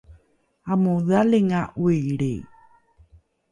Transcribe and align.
amodhalinga 0.71 1.61
’oilri 1.83 2.33